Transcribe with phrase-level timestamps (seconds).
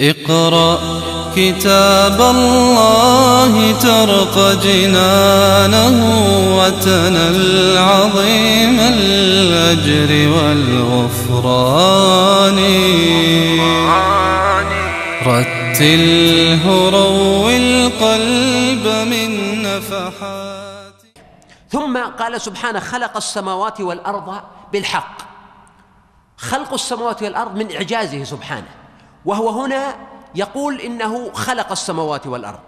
[0.00, 0.78] اقرأ
[1.36, 5.96] كتاب الله ترق جنانه
[6.58, 11.78] وتنل عظيم الأجر والغفران.
[15.26, 20.94] رتله روي القلب من نفحات.
[21.70, 24.40] ثم قال سبحانه خلق السماوات والأرض
[24.72, 25.18] بالحق.
[26.38, 28.87] خلق السماوات والأرض من إعجازه سبحانه.
[29.28, 29.96] وهو هنا
[30.34, 32.60] يقول إنه خلق السماوات والأرض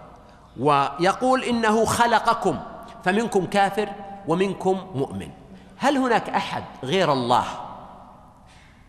[0.59, 2.59] ويقول إنه خلقكم
[3.03, 3.89] فمنكم كافر
[4.27, 5.29] ومنكم مؤمن.
[5.77, 7.45] هل هناك أحد غير الله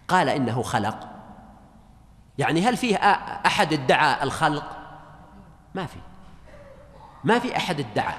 [0.09, 1.09] قال إنه خلق؟
[2.39, 2.97] يعني هل فيه
[3.47, 4.77] أحد ادعى الخلق؟
[5.75, 5.99] ما في.
[7.25, 8.15] ما في أحد ادعى.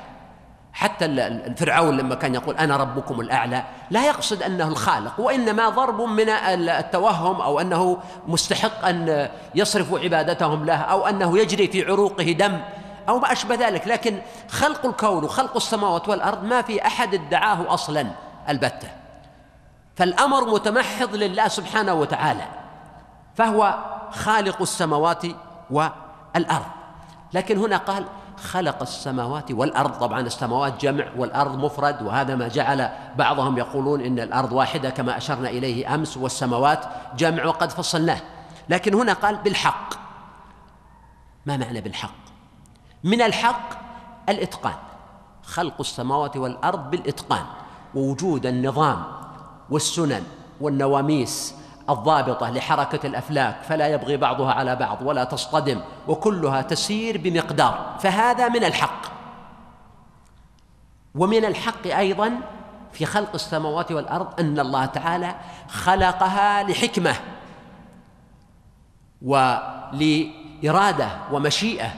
[0.73, 6.29] حتى الفرعون لما كان يقول أنا ربكم الأعلى لا يقصد أنه الخالق وإنما ضرب من
[6.29, 12.61] التوهم أو أنه مستحق أن يصرفوا عبادتهم له أو أنه يجري في عروقه دم
[13.09, 13.87] أو ما أشبه ذلك.
[13.87, 18.07] لكن خلق الكون وخلق السماوات والأرض ما في أحد ادعاه أصلا
[18.49, 18.87] البتة.
[19.95, 22.45] فالأمر متمحض لله سبحانه وتعالى
[23.35, 23.77] فهو
[24.11, 25.23] خالق السماوات
[25.71, 26.65] والأرض.
[27.33, 28.05] لكن هنا قال
[28.37, 29.91] خلق السماوات والأرض.
[29.91, 35.49] طبعا السماوات جمع والأرض مفرد وهذا ما جعل بعضهم يقولون إن الأرض واحدة كما أشرنا
[35.49, 36.85] إليه أمس والسماوات
[37.17, 38.21] جمع وقد فصلناه.
[38.69, 39.93] لكن هنا قال بالحق.
[41.45, 42.15] ما معنى بالحق؟
[43.03, 43.69] من الحق
[44.29, 44.75] الإتقان.
[45.43, 47.45] خلق السماوات والأرض بالإتقان
[47.95, 49.03] ووجود النظام
[49.69, 50.23] والسنن
[50.61, 51.55] والنواميس
[51.89, 58.63] الضابطة لحركة الأفلاك فلا يبغي بعضها على بعض ولا تصطدم وكلها تسير بمقدار فهذا من
[58.63, 59.01] الحق.
[61.15, 62.31] ومن الحق أيضا
[62.93, 65.35] في خلق السماوات والأرض أن الله تعالى
[65.67, 67.15] خلقها لحكمة
[69.21, 71.89] ولإرادة ومشيئة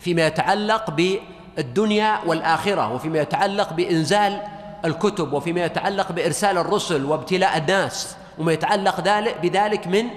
[0.00, 4.42] فيما يتعلق بالدنيا والآخرة وفيما يتعلق بإنزال
[4.84, 8.16] الكتب وفيما يتعلق بإرسال الرسل وابتلاء الناس.
[8.38, 10.10] وما يتعلق ذلك بذلك من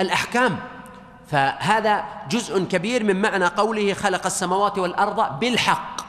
[0.00, 0.58] الأحكام.
[1.26, 6.00] فهذا جزء كبير من معنى قوله خلق السماوات والأرض بالحق.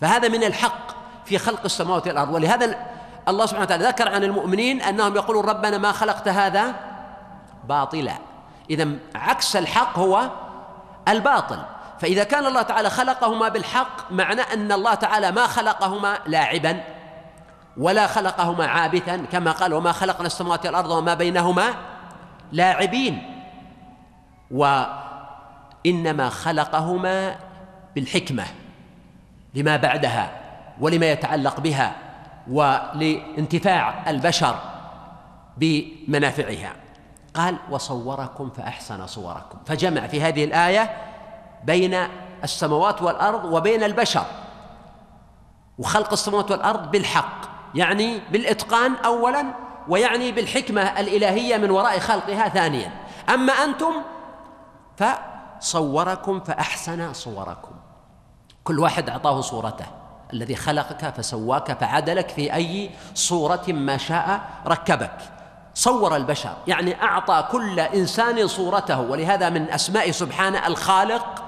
[0.00, 0.90] فهذا من الحق
[1.24, 2.34] في خلق السماوات والأرض.
[2.34, 2.76] ولهذا
[3.28, 6.74] الله سبحانه وتعالى ذكر عن المؤمنين أنهم يقولون ربنا ما خلقت هذا
[7.64, 8.14] باطلا.
[8.70, 10.30] إذا عكس الحق هو
[11.08, 11.62] الباطل.
[12.00, 16.80] فإذا كان الله تعالى خلقهما بالحق معنى أن الله تعالى ما خلقهما لاعبا.
[17.76, 21.74] ولا خلقهما عابثا كما قال وما خلقنا السماوات والأرض وما بينهما
[22.52, 23.42] لاعبين.
[24.50, 27.36] وإنما خلقهما
[27.94, 28.44] بالحكمة
[29.54, 30.30] لما بعدها
[30.80, 31.96] ولما يتعلق بها
[32.50, 34.58] ولانتفاع البشر
[35.56, 36.72] بمنافعها.
[37.34, 39.58] قال وصوركم فأحسن صوركم.
[39.66, 40.96] فجمع في هذه الآية
[41.64, 41.98] بين
[42.44, 44.24] السماوات والأرض وبين البشر.
[45.78, 47.49] وخلق السماوات والأرض بالحق.
[47.74, 49.44] يعني بالإتقان اولا
[49.88, 52.92] ويعني بالحكمة الإلهية من وراء خلقها ثانيا.
[53.28, 53.92] أما أنتم
[54.96, 57.72] فصوركم فأحسن صوركم.
[58.64, 59.86] كل واحد أعطاه صورته.
[60.32, 65.18] الذي خلقك فسواك فعدلك في أي صورة ما شاء ركبك.
[65.74, 66.54] صور البشر.
[66.66, 69.00] يعني أعطى كل إنسان صورته.
[69.00, 71.44] ولهذا من أسماء سبحانه الخالق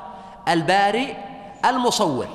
[0.49, 1.15] البارئ
[1.65, 2.27] المصور.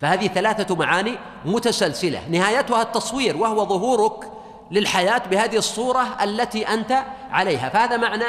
[0.00, 2.28] فهذه ثلاثة معاني متسلسلة.
[2.28, 4.32] نهايتها التصوير وهو ظهورك
[4.70, 7.68] للحياة بهذه الصورة التي أنت عليها.
[7.68, 8.24] فهذا معنى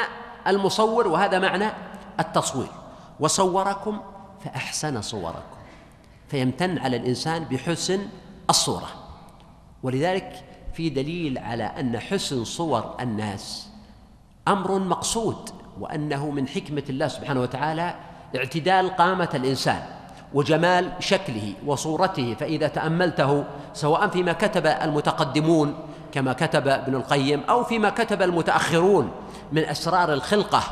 [0.46, 1.70] المصور وهذا معنى
[2.20, 2.68] التصوير.
[3.20, 4.00] وصوركم
[4.44, 5.58] فأحسن صوركم.
[6.28, 8.08] فيمتن على الإنسان بحسن
[8.50, 8.88] الصورة.
[9.82, 13.68] ولذلك في دليل على أن حسن صور الناس
[14.48, 15.50] أمر مقصود
[15.80, 17.94] وأنه من حكمة الله سبحانه وتعالى
[18.36, 19.97] اعتدال قامة الإنسان.
[20.34, 23.44] وجمال شكله وصورته فإذا تأملته
[23.74, 25.74] سواء فيما كتب المتقدمون
[26.12, 29.10] كما كتب ابن القيم أو فيما كتب المتأخرون
[29.52, 30.62] من أسرار الخلقة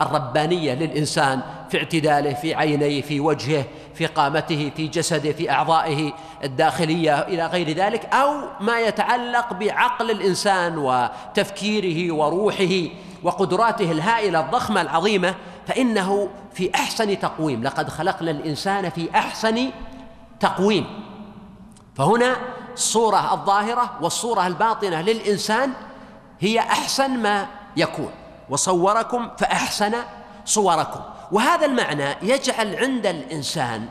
[0.00, 1.40] الربانية للإنسان
[1.70, 6.12] في اعتداله في عينيه في وجهه في قامته في جسده في أعضائه
[6.44, 12.88] الداخلية إلى غير ذلك أو ما يتعلق بعقل الإنسان وتفكيره وروحه
[13.22, 15.34] وقدراته الهائلة الضخمة العظيمة
[15.66, 17.62] فإنه في أحسن تقويم.
[17.62, 19.70] لقد خلقنا الإنسان في أحسن
[20.40, 20.86] تقويم.
[21.94, 22.36] فهنا
[22.74, 25.72] الصورة الظاهرة والصورة الباطنة للإنسان
[26.40, 27.46] هي أحسن ما
[27.76, 28.10] يكون.
[28.50, 29.94] وصوركم فأحسن
[30.44, 31.00] صوركم.
[31.32, 33.88] وهذا المعنى يجعل عند الإنسان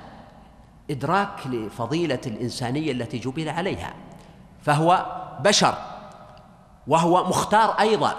[0.90, 3.94] إدراك لفضيلة الإنسانية التي جبل عليها.
[4.62, 5.06] فهو
[5.40, 5.76] بشر
[6.88, 8.16] وهو مختار أيضا.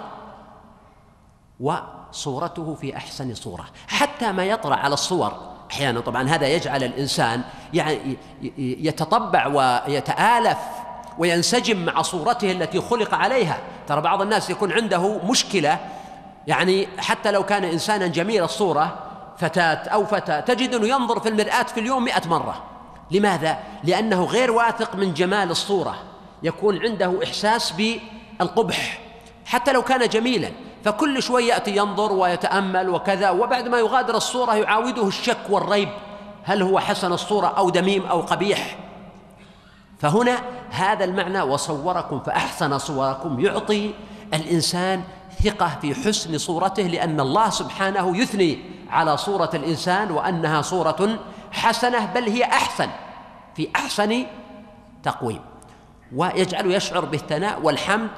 [2.13, 5.53] صورته في أحسن صورة حتى ما يطرأ على الصور.
[5.71, 7.41] أحيانا طبعا هذا يجعل الإنسان
[7.73, 8.17] يعني
[8.57, 10.57] يتطبع ويتآلف
[11.17, 13.57] وينسجم مع صورته التي خلق عليها.
[13.87, 15.79] ترى بعض الناس يكون عنده مشكلة
[16.47, 18.99] يعني حتى لو كان انسانا جميل الصورة
[19.37, 22.63] فتاة أو فتى تجد أنه ينظر في المرآة في اليوم مئة مرة.
[23.11, 25.95] لماذا؟ لأنه غير واثق من جمال الصورة.
[26.43, 28.99] يكون عنده إحساس بالقبح.
[29.45, 30.51] حتى لو كان جميلا
[30.83, 35.89] فكل شوي يأتي ينظر ويتأمل وكذا وبعد ما يغادر الصورة يعاوده الشك والريب
[36.43, 38.77] هل هو حسن الصورة أو دميم أو قبيح؟
[39.99, 40.39] فهنا
[40.69, 43.93] هذا المعنى وصوركم فأحسن صوركم يعطي
[44.33, 45.03] الإنسان
[45.43, 48.59] ثقة في حسن صورته لأن الله سبحانه يثني
[48.89, 51.19] على صورة الإنسان وأنها صورة
[51.51, 52.89] حسنة بل هي أحسن
[53.55, 54.25] في أحسن
[55.03, 55.41] تقويم.
[56.15, 58.09] ويجعله يشعر بالثناء والحمد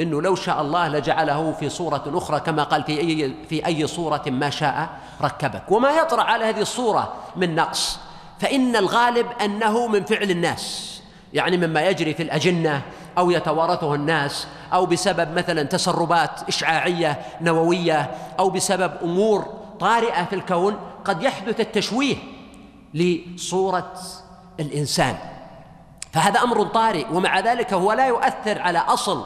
[0.00, 4.22] إنه لو شاء الله لجعله في صورة أخرى كما قال في أي في أي صورة
[4.26, 4.88] ما شاء
[5.22, 5.62] ركبك.
[5.70, 7.98] وما يطرأ على هذه الصورة من نقص.
[8.40, 10.92] فإن الغالب أنه من فعل الناس.
[11.32, 12.82] يعني مما يجري في الأجنة
[13.18, 19.46] أو يتوارثه الناس أو بسبب مثلا تسربات إشعاعية نووية أو بسبب أمور
[19.80, 22.16] طارئة في الكون قد يحدث التشويه
[22.94, 23.92] لصورة
[24.60, 25.16] الإنسان.
[26.12, 29.24] فهذا أمر طارئ ومع ذلك هو لا يؤثر على أصل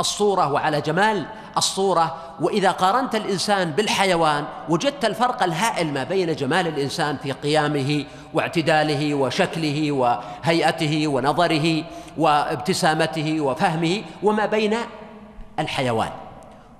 [0.00, 2.16] الصورة وعلى جمال الصورة.
[2.40, 8.04] وإذا قارنت الإنسان بالحيوان وجدت الفرق الهائل ما بين جمال الإنسان في قيامه
[8.34, 11.84] واعتداله وشكله وهيئته ونظره
[12.18, 14.76] وابتسامته وفهمه وما بين
[15.58, 16.10] الحيوان.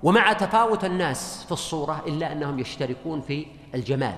[0.03, 4.15] ومع تفاوت الناس في الصورة إلا أنهم يشتركون في الجمال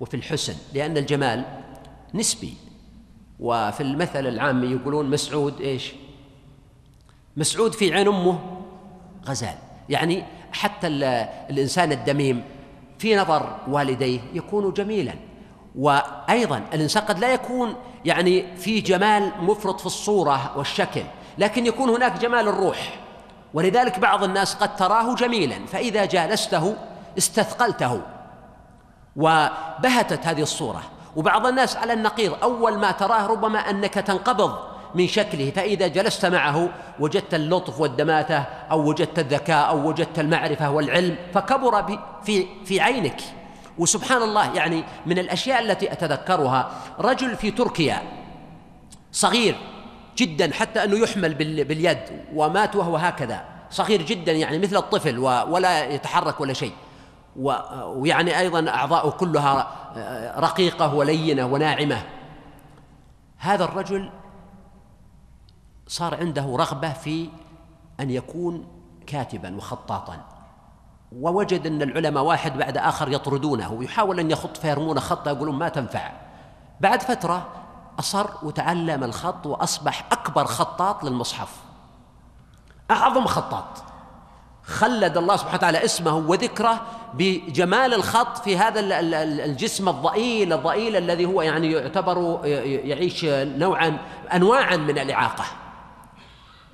[0.00, 1.44] وفي الحسن لأن الجمال
[2.14, 2.54] نسبي.
[3.40, 5.92] وفي المثل العامي يقولون مسعود إيش؟
[7.36, 8.38] مسعود في عين أمه
[9.26, 9.54] غزال.
[9.88, 10.86] يعني حتى
[11.50, 12.44] الإنسان الدميم
[12.98, 15.14] في نظر والديه يكون جميلا.
[15.78, 17.74] وأيضا الإنسان قد لا يكون
[18.04, 21.02] يعني في جمال مفرط في الصورة والشكل
[21.38, 22.98] لكن يكون هناك جمال الروح.
[23.54, 26.76] ولذلك بعض الناس قد تراه جميلا فإذا جالسته
[27.18, 28.02] استثقلته
[29.16, 30.82] وبهتت هذه الصورة.
[31.16, 36.68] وبعض الناس على النقيض أول ما تراه ربما أنك تنقبض من شكله فإذا جلست معه
[37.00, 38.38] وجدت اللطف والدماثة
[38.70, 43.20] أو وجدت الذكاء أو وجدت المعرفة والعلم فكبر في في عينك.
[43.78, 48.02] وسبحان الله يعني من الأشياء التي أتذكرها رجل في تركيا
[49.12, 49.56] صغير
[50.16, 51.34] جدا حتى أنه يحمل
[51.64, 51.98] باليد
[52.34, 53.44] ومات وهو هكذا.
[53.70, 56.72] صغير جدا يعني مثل الطفل ولا يتحرك ولا شيء.
[57.36, 59.70] ويعني أيضا أعضاؤه كلها
[60.38, 62.02] رقيقة ولينة وناعمة.
[63.38, 64.10] هذا الرجل
[65.90, 67.28] صار عنده رغبة في
[68.00, 68.66] أن يكون
[69.06, 70.16] كاتبا وخطاطا.
[71.12, 76.12] ووجد أن العلماء واحد بعد آخر يطردونه ويحاول أن يخط فيرمون خطة يقولون ما تنفع.
[76.80, 77.48] بعد فترة
[77.98, 81.56] أصر وتعلم الخط وأصبح أكبر خطاط للمصحف.
[82.90, 83.82] أعظم خطاط.
[84.62, 86.80] خلد الله سبحانه وتعالى اسمه وذكره
[87.14, 92.40] بجمال الخط في هذا الجسم الضئيل الضئيل الذي هو يعني يعتبر
[92.84, 93.98] يعيش نوعا
[94.32, 95.44] انواعا من الإعاقة.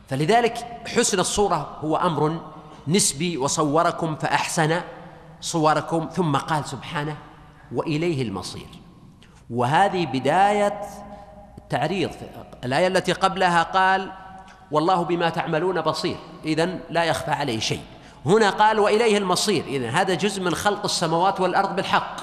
[0.08, 0.66] فلذلك
[0.96, 2.40] حسن الصورة هو أمر
[2.88, 4.80] نسبي وصوركم فأحسن
[5.40, 7.16] صوركم ثم قال سبحانه
[7.74, 8.68] وإليه المصير.
[9.50, 10.80] وهذه بداية
[11.58, 12.10] التعريض
[12.64, 14.12] الآية التي قبلها قال
[14.70, 16.16] والله بما تعملون بصير.
[16.44, 17.82] إذن لا يخفى عليه شيء.
[18.26, 19.64] هنا قال وإليه المصير.
[19.64, 22.16] إذن هذا جزء من خلق السماوات والأرض بالحق.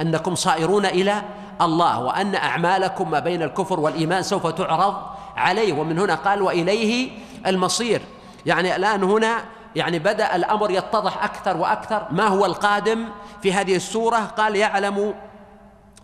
[0.00, 1.22] أنكم صائرون إلى
[1.60, 5.09] الله وأن أعمالكم ما بين الكفر والإيمان سوف تعرض
[5.40, 7.10] عليه ومن هنا قال وإليه
[7.46, 8.02] المصير.
[8.46, 9.44] يعني الآن هنا
[9.76, 12.06] يعني بدأ الأمر يتضح أكثر وأكثر.
[12.10, 13.04] ما هو القادم
[13.42, 15.14] في هذه السورة؟ قال يعلم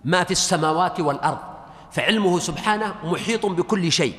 [0.04, 1.38] ما في السماوات والأرض
[1.92, 4.14] فعلمه سبحانه محيط بكل شيء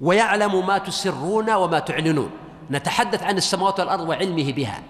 [0.00, 2.30] ويعلم ما تسرون وما تعلنون.
[2.70, 4.82] نتحدث عن السماوات والأرض وعلمه بها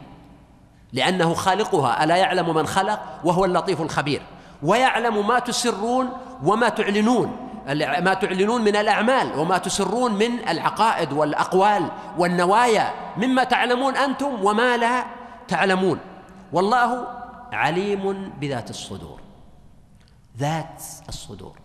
[0.93, 2.05] لأنه خالقها.
[2.05, 4.23] ألا يعلم من خلق؟ وهو اللطيف الخبير.
[4.63, 6.09] ويعلم ما تسرون
[6.45, 7.46] وما تعلنون.
[7.67, 15.05] ما تعلنون من الأعمال وما تسرون من العقائد والأقوال والنوايا مما تعلمون أنتم وما لا
[15.49, 15.99] تعلمون.
[16.53, 17.09] والله
[17.53, 19.21] عليم بذات الصدور.
[20.39, 21.59] ذات الصدور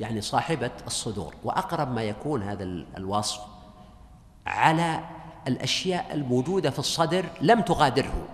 [0.00, 1.34] يعني صاحبة الصدور.
[1.44, 2.64] وأقرب ما يكون هذا
[2.96, 3.40] الوصف
[4.46, 5.00] على
[5.48, 8.28] الأشياء الموجودة في الصدر لم تغادره.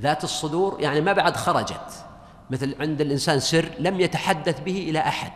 [0.00, 2.04] ذات الصدور يعني ما بعد خرجت.
[2.50, 5.32] مثل عند الإنسان سر لم يتحدث به إلى أحد.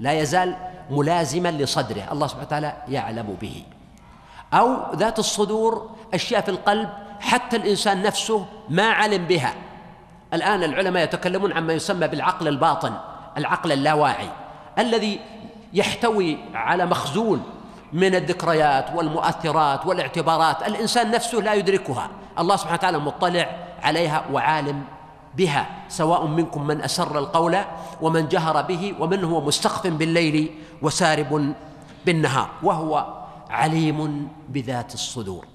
[0.00, 0.56] لا يزال
[0.90, 3.64] ملازما لصدره الله سبحانه وتعالى يعلم به.
[4.54, 6.88] أو ذات الصدور أشياء في القلب
[7.20, 9.54] حتى الإنسان نفسه ما علم بها.
[10.34, 12.94] الآن العلماء يتكلمون عما يسمى بالعقل الباطن
[13.36, 14.28] العقل اللاواعي
[14.78, 15.20] الذي
[15.72, 17.42] يحتوي على مخزون
[17.92, 20.66] من الذكريات والمؤثرات والاعتبارات.
[20.66, 22.10] الإنسان نفسه لا يدركها.
[22.38, 24.84] الله سبحانه وتعالى مطلع عليها وعالم
[25.36, 27.56] بها سواء منكم من أسر القول
[28.02, 31.54] ومن جهر به ومن هو مستخف بالليل وسارب
[32.06, 33.06] بالنهار وهو
[33.50, 35.46] عليم بذات الصدور.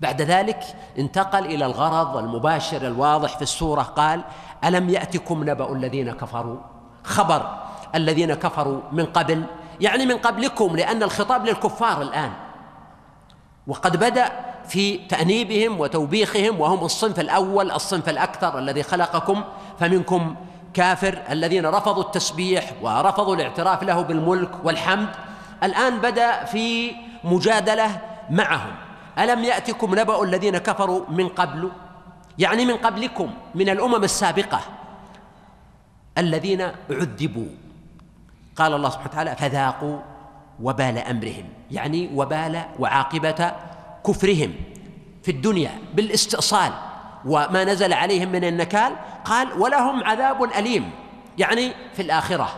[0.00, 0.62] بعد ذلك
[0.98, 4.24] انتقل إلى الغرض المباشر الواضح في السورة قال
[4.64, 6.56] ألم يأتكم نبأ الذين كفروا؟
[7.04, 7.58] خبر
[7.94, 9.44] الذين كفروا من قبل
[9.80, 12.32] يعني من قبلكم لأن الخطاب للكفار الآن.
[13.66, 19.44] وقد بدأ في تأنيبهم وتوبيخهم وهم الصنف الأول الصنف الأكثر الذي خلقكم
[19.80, 20.34] فمنكم
[20.74, 25.08] كافر الذين رفضوا التسبيح ورفضوا الاعتراف له بالملك والحمد.
[25.62, 26.92] الآن بدأ في
[27.24, 28.74] مجادلة معهم.
[29.18, 31.70] ألم يأتكم نبأ الذين كفروا من قبل؟
[32.38, 34.60] يعني من قبلكم من الأمم السابقة.
[36.18, 36.60] الذين
[36.90, 37.48] عذبوا.
[38.56, 39.98] قال الله سبحانه وتعالى فذاقوا
[40.62, 41.44] وبال أمرهم.
[41.70, 43.52] يعني وبال وعاقبة
[44.08, 44.54] كفرهم
[45.22, 46.72] في الدنيا بالاستئصال
[47.24, 50.90] وما نزل عليهم من النكال قال ولهم عذاب أليم.
[51.38, 52.48] يعني في الآخرة.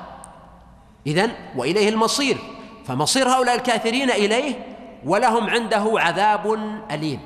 [1.06, 2.38] إذن وإليه المصير.
[2.84, 6.58] فمصير هؤلاء الكافرين إليه ولهم عنده عذاب
[6.90, 7.20] أليم.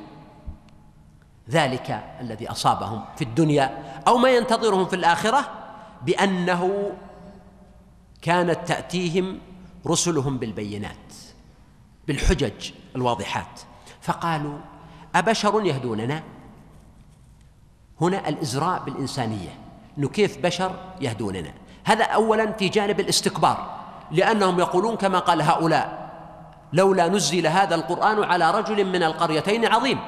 [1.50, 5.50] ذلك الذي أصابهم في الدنيا أو ما ينتظرهم في الآخرة
[6.02, 6.92] بأنه
[8.22, 9.38] كانت تأتيهم
[9.86, 11.12] رسلهم بالبينات
[12.06, 13.60] بالحجج الواضحات.
[14.04, 14.58] فقالوا
[15.14, 16.22] أبشر يهدوننا؟
[18.00, 19.58] هنا الإزراء بالإنسانية
[19.98, 21.52] إنه كيف بشر يهدوننا؟
[21.84, 23.74] هذا اولا في جانب الاستكبار
[24.10, 26.10] لأنهم يقولون كما قال هؤلاء
[26.72, 30.00] لولا نزل هذا القرآن على رجل من القريتين عظيم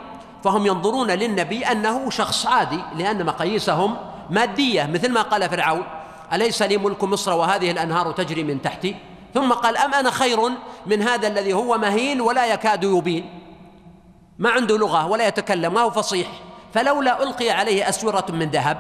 [0.45, 3.97] فهم ينظرون للنبي أنه شخص عادي لأن مقاييسهم
[4.31, 5.85] مادية مثل ما قال فرعون
[6.33, 8.97] أليس لي ملك مصر وهذه الأنهار تجري من تحتي؟
[9.35, 10.39] ثم قال أم أنا خير
[10.87, 13.36] من هذا الذي هو مهين ولا يكاد يبين؟
[14.39, 16.29] ما عنده لغة ولا يتكلم ما هو فصيح.
[16.75, 18.79] فلولا ألقي عليه أسورة من ذهب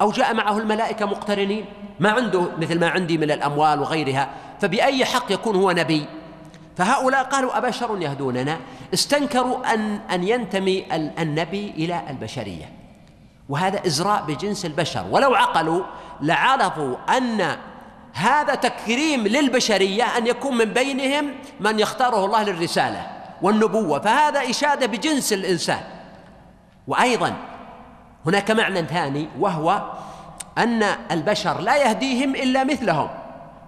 [0.00, 1.64] أو جاء معه الملائكة مقترنين
[2.00, 4.28] ما عنده مثل ما عندي من الأموال وغيرها.
[4.60, 6.06] فبأي حق يكون هو نبي؟
[6.76, 8.58] فهؤلاء قالوا أبشر يهدوننا.
[8.94, 10.84] استنكروا أن أن ينتمي
[11.18, 12.72] النبي إلى البشرية.
[13.48, 15.04] وهذا إزراء بجنس البشر.
[15.10, 15.84] ولو عقلوا
[16.20, 17.56] لعرفوا أن
[18.12, 23.19] هذا تكريم للبشرية أن يكون من بينهم من يختاره الله للرسالة.
[23.42, 25.80] والنبوة فهذا إشادة بجنس الإنسان.
[26.86, 27.32] وأيضا
[28.26, 29.82] هناك معنى ثاني وهو
[30.58, 33.08] أن البشر لا يهديهم إلا مثلهم.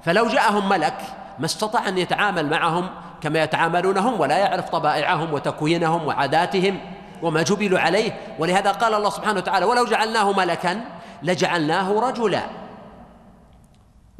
[0.04, 0.98] فلو جاءهم ملك
[1.38, 2.88] ما استطاع أن يتعامل معهم
[3.20, 6.78] كما يتعاملون هم ولا يعرف طبائعهم وتكوينهم وعاداتهم
[7.22, 8.12] وما جبلوا عليه.
[8.38, 10.80] ولهذا قال الله سبحانه وتعالى ولو جعلناه ملكا
[11.22, 12.42] لجعلناه رجلا.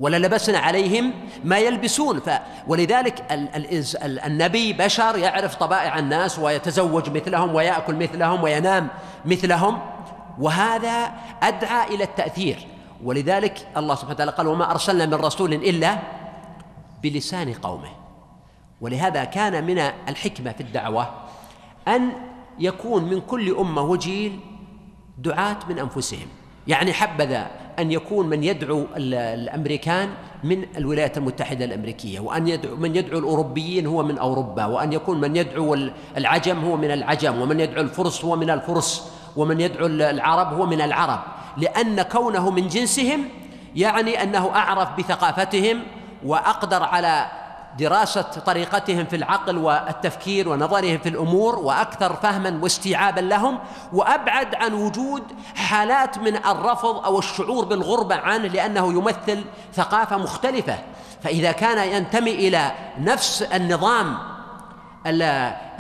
[0.03, 1.13] وللبسنا عليهم
[1.45, 2.21] ما يلبسون.
[2.21, 2.31] ف
[2.67, 3.25] ولذلك
[4.03, 8.89] النبي بشر يعرف طبائع الناس ويتزوج مثلهم ويأكل مثلهم وينام
[9.25, 9.79] مثلهم
[10.39, 12.67] وهذا أدعى إلى التأثير.
[13.05, 15.99] ولذلك الله سبحانه وتعالى قال وما أرسلنا من رسول إلا
[17.03, 17.91] بلسان قومه.
[18.81, 19.79] ولهذا كان من
[20.09, 21.11] الحكمة في الدعوة
[21.89, 22.13] أن
[22.59, 24.41] يكون من كل أمة وجيل
[25.19, 26.27] دعاة من أنفسهم.
[26.67, 30.09] يعني حبذا أن يكون من يدعو الأمريكان
[30.45, 35.37] من الولايات المتحدة الأمريكية وأن يدعو من يدعو الأوروبيين هو من أوروبا وأن يكون من
[35.37, 35.75] يدعو
[36.17, 40.81] العجم هو من العجم ومن يدعو الفرس هو من الفرس ومن يدعو العرب هو من
[40.81, 41.21] العرب.
[41.57, 43.25] لأن كونه من جنسهم
[43.77, 45.83] يعني أنه أعرف بثقافتهم
[46.25, 47.27] وأقدر على
[47.79, 53.59] دراسة طريقتهم في العقل والتفكير ونظرهم في الأمور وأكثر فهما واستيعابا لهم
[53.93, 55.23] وأبعد عن وجود
[55.55, 60.79] حالات من الرفض أو الشعور بالغربة عنه لأنه يمثل ثقافة مختلفة.
[61.23, 64.19] فإذا كان ينتمي إلى نفس النظام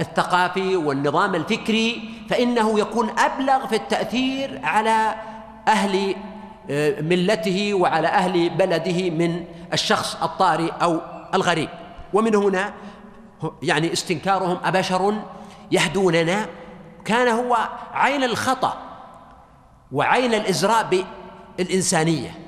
[0.01, 5.15] الثقافي والنظام الفكري فإنه يكون أبلغ في التأثير على
[5.69, 6.15] أهل
[6.71, 11.01] آه، ملته وعلى أهل بلده من الشخص الطارئ أو
[11.35, 11.69] الغريب.
[12.13, 12.73] ومن هنا
[13.63, 15.15] يعني استنكارهم أبشر
[15.71, 16.47] يهدوننا.
[17.05, 17.57] كان هو
[17.93, 18.75] عين الخطأ
[19.93, 21.07] وعين الإزراء
[21.59, 22.39] بالإنسانية.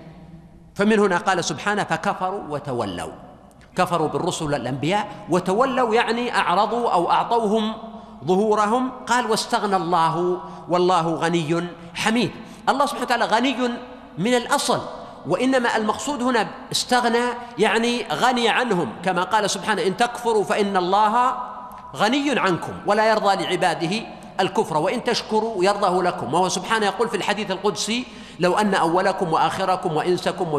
[0.74, 3.12] فمن هنا قال سبحانه فكفروا وتولوا.
[3.76, 7.74] كفروا بالرسل والأنبياء وتولوا يعني أعرضوا أو أعطوهم
[8.24, 8.90] ظهورهم.
[9.06, 12.30] قال واستغنى الله والله غني حميد.
[12.68, 13.70] الله سبحانه وتعالى غني
[14.18, 14.80] من الأصل.
[15.26, 17.24] وإنما المقصود هنا استغنى
[17.58, 21.34] يعني غني عنهم كما قال سبحانه إن تكفروا فإن الله
[21.96, 24.06] غني عنكم ولا يرضى لعباده
[24.40, 26.34] الكفر وإن تشكروا يرضه لكم.
[26.34, 28.04] وهو سبحانه يقول في الحديث القدسي
[28.40, 30.52] لو أن أولكم وآخركم وإنسكم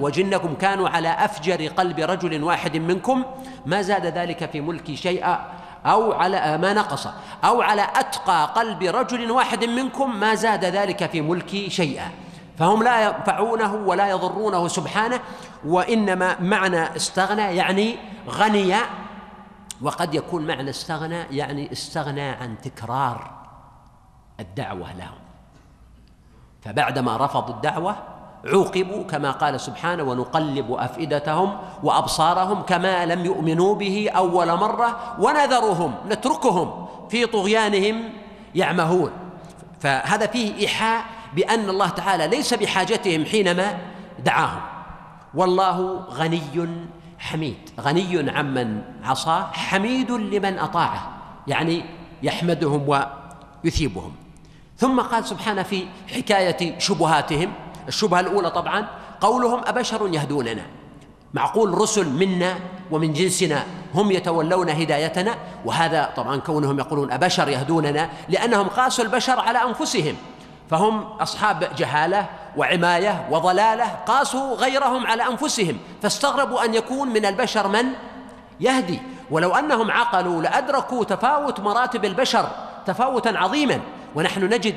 [0.00, 3.24] وجنكم كانوا على أفجر قلب رجل واحد منكم
[3.66, 5.40] ما زاد ذلك في ملكي شيئا
[5.86, 7.06] أو على ما نقص.
[7.44, 12.10] أو على أتقى قلب رجل واحد منكم ما زاد ذلك في ملكي شيئا.
[12.60, 15.20] فهم لا ينفعونه ولا يضرونه سبحانه
[15.64, 17.96] وإنما معنى استغنى يعني
[18.28, 18.74] غني
[19.82, 23.30] وقد يكون معنى استغنى يعني استغنى عن تكرار
[24.40, 25.18] الدعوة لهم.
[26.62, 27.96] فبعدما رفضوا الدعوة
[28.44, 36.86] عوقبوا كما قال سبحانه ونقلب أفئدتهم وأبصارهم كما لم يؤمنوا به أول مرة ونذرهم نتركهم
[37.10, 38.12] في طغيانهم
[38.54, 39.10] يعمهون.
[39.80, 43.78] فهذا فيه إيحاء بأن الله تعالى ليس بحاجتهم حينما
[44.24, 44.60] دعاهم.
[45.34, 46.68] والله غني
[47.18, 47.70] حميد.
[47.80, 51.10] غني عمن عصاه حميد لمن أطاعه.
[51.46, 51.84] يعني
[52.22, 53.06] يحمدهم
[53.64, 54.12] ويثيبهم.
[54.76, 57.52] ثم قال سبحانه في حكاية شبهاتهم
[57.88, 58.86] الشبهة الأولى طبعا
[59.20, 60.62] قولهم أبشر يهدوننا.
[61.34, 62.54] معقول رسل منا
[62.90, 65.34] ومن جنسنا هم يتولون هدايتنا؟
[65.64, 70.14] وهذا طبعا كونهم يقولون أبشر يهدوننا لأنهم قاسوا البشر على أنفسهم.
[70.70, 77.84] فهم أصحاب جهالة وعماية وضلالة قاسوا غيرهم على أنفسهم فاستغربوا أن يكون من البشر من؟
[78.60, 78.98] يهدي.
[79.30, 82.50] ولو أنهم عقلوا لأدركوا تفاوت مراتب البشر
[82.86, 83.80] تفاوتا عظيما.
[84.14, 84.74] ونحن نجد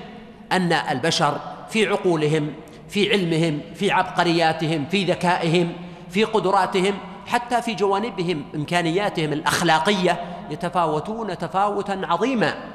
[0.52, 2.54] أن البشر في عقولهم
[2.90, 5.74] في علمهم في عبقرياتهم في ذكائهم
[6.10, 6.98] في قدراتهم
[7.28, 12.73] حتى في جوانبهم إمكانياتهم الأخلاقية يتفاوتون تفاوتا عظيما.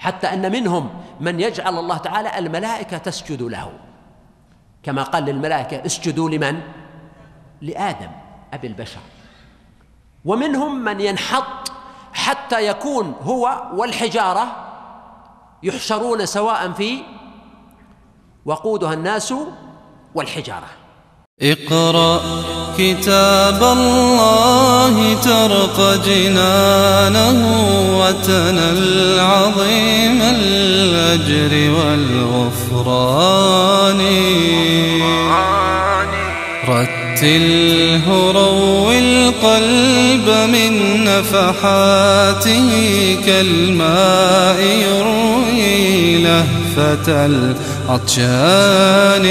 [0.00, 0.90] حتى أن منهم
[1.20, 3.72] من يجعل الله تعالى الملائكة تسجد له.
[4.82, 6.60] كما قال للملائكة اسجدوا لمن؟
[7.60, 8.10] لآدم
[8.52, 9.00] أبي البشر.
[10.24, 11.72] ومنهم من ينحط
[12.12, 14.46] حتى يكون هو والحجارة
[15.62, 17.02] يحشرون سواء في
[18.44, 19.34] وقودها الناس
[20.14, 20.68] والحجارة.
[21.42, 22.20] اقرأ
[22.80, 27.38] كتاب الله ترق جنانه
[28.00, 33.20] وتنل عظيم الأجر والغفران.
[36.68, 40.72] رتله روي القلب من
[41.04, 42.68] نفحاته
[43.26, 47.06] كالماء يروي لهفة
[47.88, 49.26] العطشان.